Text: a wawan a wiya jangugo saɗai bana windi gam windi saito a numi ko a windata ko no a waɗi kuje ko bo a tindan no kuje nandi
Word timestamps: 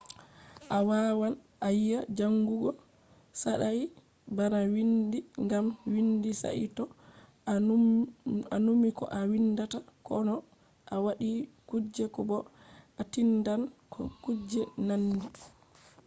a 0.75 0.77
wawan 0.87 1.33
a 1.65 1.67
wiya 1.75 1.99
jangugo 2.17 2.69
saɗai 3.41 3.81
bana 4.37 4.57
windi 4.73 5.17
gam 5.49 5.65
windi 5.91 6.31
saito 6.41 6.83
a 8.53 8.57
numi 8.65 8.89
ko 8.97 9.03
a 9.17 9.19
windata 9.29 9.77
ko 10.05 10.13
no 10.27 10.33
a 10.93 10.95
waɗi 11.05 11.29
kuje 11.69 12.05
ko 12.15 12.21
bo 12.29 12.37
a 12.99 13.01
tindan 13.11 13.61
no 13.69 13.69
kuje 14.23 14.61
nandi 14.87 15.27